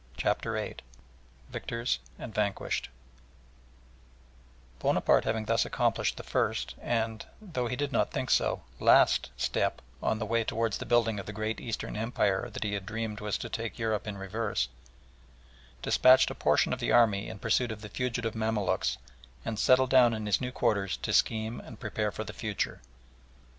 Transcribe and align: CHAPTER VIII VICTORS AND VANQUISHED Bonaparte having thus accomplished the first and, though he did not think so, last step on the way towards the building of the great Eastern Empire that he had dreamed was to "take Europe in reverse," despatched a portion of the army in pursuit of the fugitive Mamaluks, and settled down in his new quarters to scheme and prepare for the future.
CHAPTER 0.17 0.53
VIII 0.53 0.77
VICTORS 1.51 1.99
AND 2.17 2.33
VANQUISHED 2.33 2.89
Bonaparte 4.79 5.25
having 5.25 5.45
thus 5.45 5.63
accomplished 5.63 6.17
the 6.17 6.23
first 6.23 6.73
and, 6.81 7.23
though 7.39 7.67
he 7.67 7.75
did 7.75 7.91
not 7.91 8.09
think 8.09 8.31
so, 8.31 8.63
last 8.79 9.29
step 9.37 9.79
on 10.01 10.17
the 10.17 10.25
way 10.25 10.43
towards 10.43 10.79
the 10.79 10.87
building 10.87 11.19
of 11.19 11.27
the 11.27 11.31
great 11.31 11.59
Eastern 11.61 11.95
Empire 11.95 12.49
that 12.49 12.63
he 12.63 12.73
had 12.73 12.87
dreamed 12.87 13.19
was 13.19 13.37
to 13.37 13.47
"take 13.47 13.77
Europe 13.77 14.07
in 14.07 14.17
reverse," 14.17 14.69
despatched 15.83 16.31
a 16.31 16.33
portion 16.33 16.73
of 16.73 16.79
the 16.79 16.91
army 16.91 17.29
in 17.29 17.37
pursuit 17.37 17.71
of 17.71 17.81
the 17.81 17.87
fugitive 17.87 18.33
Mamaluks, 18.33 18.97
and 19.45 19.59
settled 19.59 19.91
down 19.91 20.15
in 20.15 20.25
his 20.25 20.41
new 20.41 20.51
quarters 20.51 20.97
to 20.97 21.13
scheme 21.13 21.59
and 21.59 21.79
prepare 21.79 22.11
for 22.11 22.23
the 22.23 22.33
future. 22.33 22.81